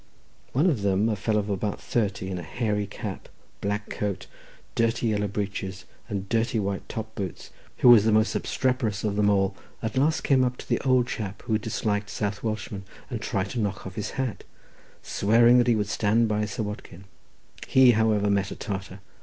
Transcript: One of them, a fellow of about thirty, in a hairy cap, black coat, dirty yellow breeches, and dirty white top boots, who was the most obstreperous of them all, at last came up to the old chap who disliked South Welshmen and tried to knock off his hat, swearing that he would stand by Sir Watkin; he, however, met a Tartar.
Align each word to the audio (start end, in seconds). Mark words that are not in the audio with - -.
One 0.51 0.65
of 0.65 0.81
them, 0.81 1.09
a 1.09 1.15
fellow 1.15 1.37
of 1.41 1.49
about 1.51 1.79
thirty, 1.79 2.27
in 2.31 2.39
a 2.39 2.41
hairy 2.41 2.87
cap, 2.87 3.29
black 3.61 3.91
coat, 3.91 4.25
dirty 4.73 5.09
yellow 5.09 5.27
breeches, 5.27 5.85
and 6.09 6.27
dirty 6.27 6.59
white 6.59 6.89
top 6.89 7.13
boots, 7.13 7.51
who 7.77 7.89
was 7.89 8.03
the 8.03 8.11
most 8.11 8.33
obstreperous 8.33 9.03
of 9.03 9.15
them 9.15 9.29
all, 9.29 9.55
at 9.83 9.97
last 9.97 10.23
came 10.23 10.43
up 10.43 10.57
to 10.57 10.67
the 10.67 10.79
old 10.79 11.05
chap 11.05 11.43
who 11.43 11.59
disliked 11.59 12.09
South 12.09 12.41
Welshmen 12.41 12.83
and 13.11 13.21
tried 13.21 13.51
to 13.51 13.59
knock 13.59 13.85
off 13.85 13.93
his 13.93 14.09
hat, 14.17 14.43
swearing 15.03 15.59
that 15.59 15.67
he 15.67 15.75
would 15.75 15.87
stand 15.87 16.27
by 16.27 16.45
Sir 16.45 16.63
Watkin; 16.63 17.03
he, 17.67 17.91
however, 17.91 18.27
met 18.31 18.49
a 18.49 18.55
Tartar. 18.55 19.01